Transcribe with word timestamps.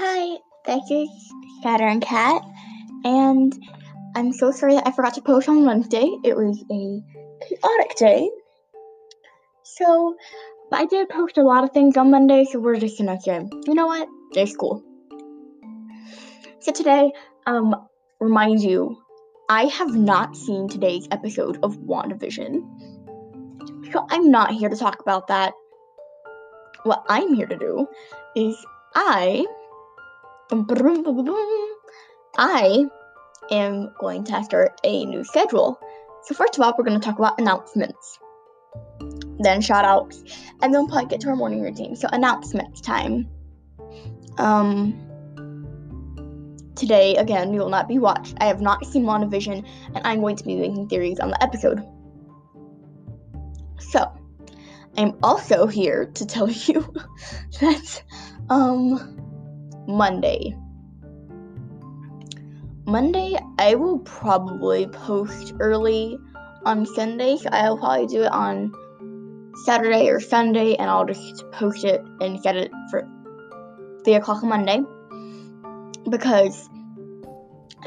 Hi, 0.00 0.38
this 0.64 0.88
is 0.92 1.08
Saturn 1.60 1.98
Cat, 1.98 2.40
and 3.02 3.52
I'm 4.14 4.32
so 4.32 4.52
sorry 4.52 4.74
that 4.74 4.86
I 4.86 4.92
forgot 4.92 5.14
to 5.14 5.22
post 5.22 5.48
on 5.48 5.64
Wednesday. 5.64 6.08
It 6.22 6.36
was 6.36 6.62
a 6.70 7.02
chaotic 7.44 7.96
day. 7.96 8.30
So, 9.64 10.14
I 10.70 10.86
did 10.86 11.08
post 11.08 11.36
a 11.36 11.42
lot 11.42 11.64
of 11.64 11.72
things 11.72 11.96
on 11.96 12.12
Monday, 12.12 12.44
so 12.44 12.60
we're 12.60 12.78
just 12.78 12.96
gonna 12.96 13.20
say, 13.20 13.44
you 13.66 13.74
know 13.74 13.88
what? 13.88 14.08
It's 14.36 14.54
cool. 14.54 14.84
So 16.60 16.70
today, 16.70 17.10
um, 17.48 17.74
remind 18.20 18.62
you, 18.62 19.02
I 19.48 19.64
have 19.64 19.96
not 19.96 20.36
seen 20.36 20.68
today's 20.68 21.08
episode 21.10 21.58
of 21.64 21.76
WandaVision. 21.76 22.62
So 23.92 24.06
I'm 24.08 24.30
not 24.30 24.52
here 24.52 24.68
to 24.68 24.76
talk 24.76 25.00
about 25.00 25.26
that. 25.26 25.54
What 26.84 27.04
I'm 27.08 27.34
here 27.34 27.48
to 27.48 27.58
do 27.58 27.88
is 28.36 28.64
I 28.94 29.44
I 32.36 32.86
am 33.50 33.92
going 34.00 34.24
to 34.24 34.44
start 34.44 34.80
a 34.82 35.04
new 35.04 35.24
schedule. 35.24 35.78
So 36.24 36.34
first 36.34 36.56
of 36.56 36.62
all, 36.62 36.74
we're 36.76 36.84
going 36.84 36.98
to 36.98 37.04
talk 37.04 37.18
about 37.18 37.38
announcements. 37.38 38.18
Then 39.38 39.60
shout 39.60 39.84
outs. 39.84 40.22
And 40.62 40.72
then 40.74 40.82
we'll 40.82 40.88
probably 40.88 41.08
get 41.08 41.20
to 41.20 41.28
our 41.28 41.36
morning 41.36 41.62
routine. 41.62 41.96
So 41.96 42.08
announcements 42.10 42.80
time. 42.80 43.28
Um 44.38 45.04
today 46.76 47.16
again 47.16 47.50
we 47.50 47.58
will 47.58 47.68
not 47.68 47.88
be 47.88 47.98
watched. 47.98 48.36
I 48.40 48.46
have 48.46 48.60
not 48.60 48.86
seen 48.86 49.02
WandaVision 49.02 49.66
and 49.94 50.06
I'm 50.06 50.20
going 50.20 50.36
to 50.36 50.44
be 50.44 50.54
making 50.54 50.88
theories 50.88 51.18
on 51.18 51.30
the 51.30 51.42
episode. 51.42 51.84
So 53.80 54.12
I'm 54.96 55.18
also 55.22 55.66
here 55.66 56.06
to 56.14 56.26
tell 56.26 56.48
you 56.68 56.92
that 57.60 58.02
um 58.48 59.27
Monday. 59.88 60.54
Monday, 62.86 63.36
I 63.58 63.74
will 63.74 63.98
probably 64.00 64.86
post 64.86 65.54
early 65.60 66.18
on 66.64 66.84
Sunday, 66.84 67.38
so 67.38 67.48
I'll 67.50 67.78
probably 67.78 68.06
do 68.06 68.22
it 68.22 68.30
on 68.30 68.72
Saturday 69.64 70.08
or 70.08 70.20
Sunday, 70.20 70.74
and 70.76 70.90
I'll 70.90 71.06
just 71.06 71.50
post 71.52 71.84
it 71.84 72.02
and 72.20 72.42
get 72.42 72.56
it 72.56 72.70
for 72.90 73.08
3 74.04 74.14
o'clock 74.14 74.42
on 74.42 74.50
Monday. 74.50 74.80
Because, 76.08 76.68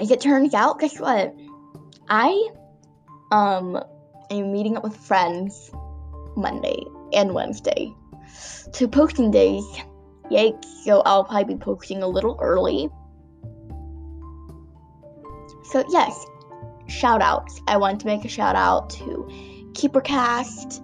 as 0.02 0.10
it 0.10 0.22
turns 0.22 0.56
out, 0.56 0.80
guess 0.80 1.00
what? 1.00 1.36
I 2.10 2.50
um 3.32 3.80
am 4.32 4.52
meeting 4.52 4.76
up 4.76 4.84
with 4.84 4.96
friends 4.98 5.72
Monday 6.36 6.84
and 7.14 7.34
Wednesday. 7.34 7.94
So 8.74 8.88
posting 8.88 9.32
days 9.32 9.66
Yikes, 10.32 10.66
so 10.84 11.02
I'll 11.02 11.26
probably 11.26 11.56
be 11.56 11.60
posting 11.60 12.02
a 12.02 12.08
little 12.08 12.38
early. 12.42 12.90
So, 15.66 15.84
yes, 15.90 16.26
shout 16.88 17.22
outs. 17.22 17.62
I 17.68 17.78
want 17.78 18.00
to 18.02 18.08
make 18.08 18.24
a 18.24 18.30
shout 18.30 18.56
out 18.56 18.90
to 18.92 19.28
KeeperCast, 19.74 20.82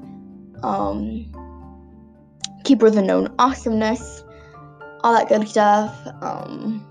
um, 0.64 1.32
Keeper 2.64 2.90
the 2.90 3.02
Known 3.02 3.34
Awesomeness, 3.40 4.24
all 5.04 5.14
that 5.14 5.30
good 5.30 5.48
stuff. 5.48 5.96
Um, 6.22 6.86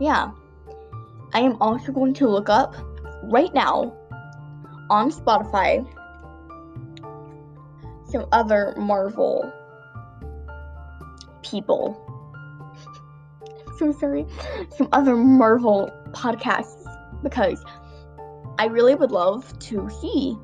yeah. 0.00 0.30
I 1.32 1.40
am 1.40 1.60
also 1.60 1.90
going 1.90 2.14
to 2.14 2.28
look 2.28 2.48
up 2.48 2.76
right 3.24 3.52
now 3.52 3.92
on 4.88 5.10
Spotify 5.10 5.84
some 8.14 8.26
other 8.30 8.74
Marvel 8.76 9.52
people. 11.44 12.00
so 13.78 13.92
sorry. 13.92 14.26
Some 14.76 14.88
other 14.92 15.16
Marvel 15.16 15.90
podcasts 16.12 16.84
because 17.22 17.62
I 18.58 18.66
really 18.66 18.94
would 18.94 19.10
love 19.10 19.58
to 19.60 19.90
see 20.00 20.36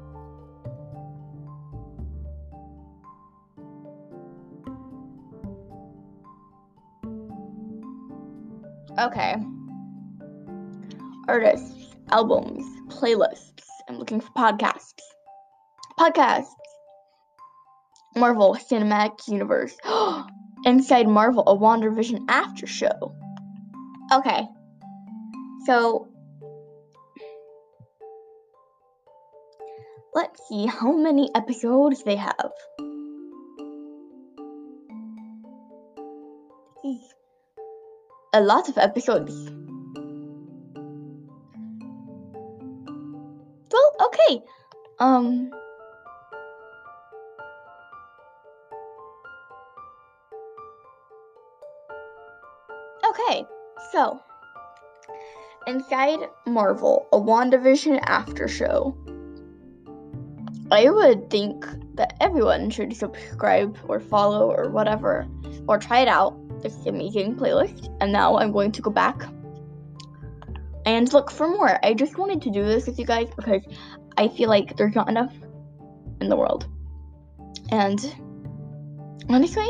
Okay. 9.01 9.35
Artists, 11.27 11.95
albums, 12.11 12.65
playlists. 12.89 13.63
I'm 13.89 13.97
looking 13.97 14.21
for 14.21 14.31
podcasts. 14.33 15.01
Podcasts. 15.99 16.53
Marvel 18.15 18.55
Cinematic 18.57 19.27
Universe. 19.27 19.77
Oh, 19.85 20.27
Inside 20.65 21.09
Marvel, 21.09 21.45
a 21.47 21.57
WandaVision 21.57 22.27
after 22.29 22.67
show. 22.67 23.15
Okay. 24.13 24.47
So 25.67 26.09
let's 30.15 30.47
see 30.49 30.67
how 30.67 30.93
many 30.93 31.31
episodes 31.35 32.03
they 32.03 32.17
have. 32.17 32.53
A 38.33 38.41
lot 38.41 38.69
of 38.69 38.79
episodes. 38.79 39.35
Well, 43.73 43.93
okay. 44.07 44.43
Um 44.99 45.51
Okay, 53.11 53.45
so 53.91 54.21
inside 55.67 56.21
Marvel, 56.47 57.09
a 57.13 57.19
WandaVision 57.19 57.99
after 58.05 58.47
show. 58.47 58.97
I 60.71 60.89
would 60.89 61.29
think 61.29 61.67
that 61.95 62.15
everyone 62.21 62.71
should 62.71 62.97
subscribe 62.97 63.77
or 63.89 63.99
follow 63.99 64.53
or 64.53 64.71
whatever, 64.71 65.27
or 65.67 65.79
try 65.79 66.01
it 66.01 66.09
out. 66.09 66.39
It's 66.63 66.77
an 66.87 66.95
amazing 66.95 67.35
playlist. 67.35 67.93
And 68.01 68.13
now 68.13 68.39
I'm 68.39 68.53
going 68.53 68.71
to 68.73 68.83
go 68.83 68.91
back 68.93 69.25
and 70.87 71.13
look 71.13 71.33
for 71.33 71.49
more. 71.49 71.85
I 71.85 71.95
just 71.95 72.17
wanted 72.17 72.41
to 72.43 72.51
do 72.51 72.65
this 72.65 72.87
with 72.87 72.97
you 73.01 73.07
guys 73.07 73.29
because 73.35 73.63
I 74.17 74.29
feel 74.29 74.49
like 74.49 74.77
there's 74.77 74.95
not 74.95 75.09
enough 75.09 75.35
in 76.21 76.29
the 76.29 76.37
world. 76.37 76.69
And 77.71 77.99
honestly, 79.29 79.69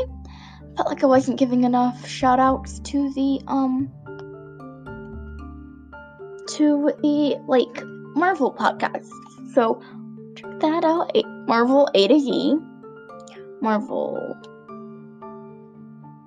felt 0.75 0.87
like 0.87 1.03
I 1.03 1.07
wasn't 1.07 1.37
giving 1.39 1.63
enough 1.63 2.07
shout 2.07 2.39
outs 2.39 2.79
to 2.79 3.13
the 3.13 3.41
um 3.47 3.91
to 6.55 6.91
the 7.01 7.41
like 7.47 7.83
Marvel 8.15 8.53
podcast. 8.53 9.09
So 9.53 9.81
check 10.35 10.59
that 10.59 10.83
out. 10.83 11.11
Marvel 11.47 11.89
A 11.93 12.07
to 12.07 12.19
Z. 12.19 12.57
Marvel 13.61 14.35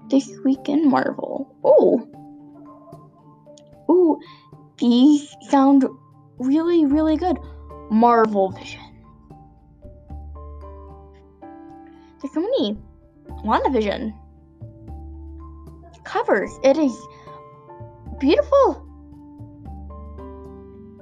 This 0.09 0.31
Week 0.45 0.69
in 0.69 0.89
Marvel. 0.89 1.55
Oh. 1.65 2.09
Ooh, 3.91 4.21
these 4.79 5.35
sound 5.49 5.85
really, 6.39 6.85
really 6.87 7.17
good. 7.17 7.39
Marvel 7.91 8.51
Vision. 8.51 8.81
There's 12.21 12.33
so 12.33 12.41
many 12.41 12.79
WandaVision 13.45 14.15
covers. 16.15 16.61
It 16.63 16.79
is 16.79 16.97
beautiful. 18.21 18.87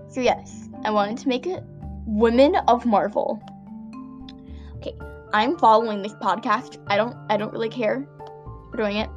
So 0.08 0.20
yes, 0.20 0.68
I 0.84 0.90
wanted 0.90 1.18
to 1.18 1.28
make 1.28 1.46
it 1.46 1.62
Women 2.06 2.56
of 2.66 2.86
Marvel. 2.86 3.42
Okay, 4.76 4.94
I'm 5.34 5.58
following 5.58 6.02
this 6.02 6.14
podcast. 6.14 6.82
I 6.86 6.96
don't 6.96 7.14
I 7.28 7.36
don't 7.36 7.52
really 7.52 7.68
care 7.68 8.08
for 8.70 8.76
doing 8.78 8.96
it. 8.96 9.10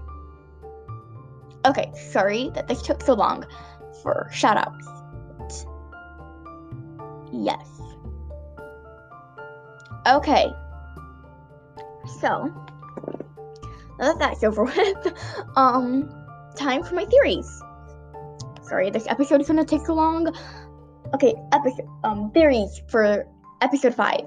Okay, 1.66 1.92
sorry 2.12 2.52
that 2.56 2.68
this 2.68 2.82
took 2.82 3.02
so 3.02 3.14
long 3.14 3.46
for 4.04 4.30
shoutouts. 4.34 4.86
Yes. 7.32 7.68
Okay. 10.06 10.52
So, 12.22 12.54
now 14.00 14.14
that 14.14 14.20
that's 14.20 14.44
over 14.44 14.64
with, 14.66 15.14
um, 15.56 16.10
time 16.56 16.84
for 16.84 16.96
my 16.96 17.06
theories. 17.06 17.62
Sorry, 18.64 18.90
this 18.90 19.08
episode 19.08 19.42
is 19.42 19.48
gonna 19.48 19.66
take 19.66 19.86
so 19.86 19.94
long. 19.94 20.34
Okay, 21.14 21.36
episode 21.52 21.88
um 22.04 22.32
theories 22.32 22.82
for 22.90 23.28
episode 23.62 23.94
five. 23.94 24.22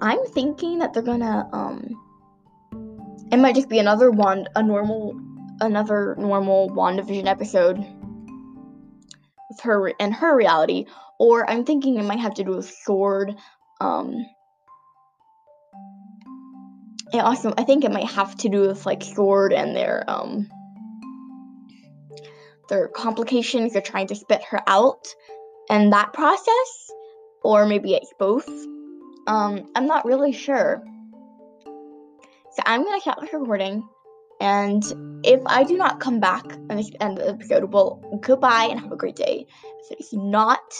I'm 0.00 0.24
thinking 0.26 0.78
that 0.80 0.92
they're 0.92 1.02
gonna 1.02 1.48
um 1.52 1.88
it 3.30 3.38
might 3.38 3.54
just 3.54 3.68
be 3.68 3.78
another 3.78 4.10
one 4.10 4.46
a 4.56 4.62
normal 4.62 5.18
another 5.60 6.16
normal 6.18 6.70
WandaVision 6.70 7.26
episode 7.26 7.78
with 7.78 9.60
her 9.62 9.92
and 10.00 10.12
her 10.12 10.36
reality. 10.36 10.86
Or 11.20 11.48
I'm 11.48 11.64
thinking 11.64 11.96
it 11.96 12.02
might 12.04 12.18
have 12.18 12.34
to 12.34 12.44
do 12.44 12.56
with 12.56 12.68
Sword, 12.68 13.36
um 13.80 14.26
and 17.14 17.22
also 17.22 17.54
I 17.56 17.62
think 17.62 17.84
it 17.84 17.92
might 17.92 18.10
have 18.10 18.36
to 18.38 18.48
do 18.48 18.62
with 18.62 18.84
like 18.84 19.02
Sword 19.02 19.52
and 19.52 19.74
their 19.74 20.04
um 20.08 20.48
there 22.68 22.82
are 22.84 22.88
complications, 22.88 23.72
they're 23.72 23.82
trying 23.82 24.08
to 24.08 24.14
spit 24.14 24.42
her 24.50 24.60
out, 24.66 25.06
and 25.68 25.92
that 25.92 26.12
process, 26.14 26.90
or 27.42 27.66
maybe 27.66 27.92
it's 27.92 28.12
both. 28.18 28.48
Um, 29.26 29.70
I'm 29.74 29.86
not 29.86 30.06
really 30.06 30.32
sure. 30.32 30.82
So 31.66 32.62
I'm 32.64 32.82
gonna 32.82 33.00
stop 33.00 33.20
this 33.20 33.32
recording, 33.32 33.86
and 34.40 34.82
if 35.24 35.40
I 35.46 35.64
do 35.64 35.76
not 35.76 36.00
come 36.00 36.20
back 36.20 36.44
and 36.52 36.70
the 36.78 36.96
end 37.00 37.18
the 37.18 37.28
episode, 37.28 37.72
well, 37.72 38.02
goodbye 38.22 38.68
and 38.70 38.80
have 38.80 38.92
a 38.92 38.96
great 38.96 39.16
day. 39.16 39.46
If 39.82 39.98
it's 39.98 40.12
not, 40.12 40.74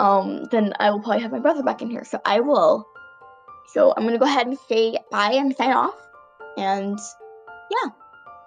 um, 0.00 0.44
then 0.50 0.74
I 0.80 0.90
will 0.90 1.00
probably 1.00 1.22
have 1.22 1.32
my 1.32 1.38
brother 1.38 1.62
back 1.62 1.80
in 1.80 1.90
here. 1.90 2.04
So 2.04 2.20
I 2.24 2.40
will. 2.40 2.86
So 3.68 3.92
I'm 3.96 4.04
gonna 4.04 4.18
go 4.18 4.24
ahead 4.24 4.46
and 4.46 4.58
say 4.68 4.96
bye 5.10 5.32
and 5.32 5.54
sign 5.56 5.72
off, 5.72 5.96
and 6.56 6.98
yeah, 7.70 7.90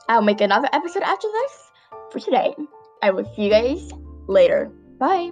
I'll 0.07 0.21
make 0.21 0.41
another 0.41 0.69
episode 0.73 1.03
after 1.03 1.27
this 1.27 1.71
for 2.11 2.19
today. 2.19 2.55
I 3.01 3.11
will 3.11 3.25
see 3.35 3.43
you 3.43 3.49
guys 3.49 3.91
later. 4.27 4.71
Bye. 4.99 5.31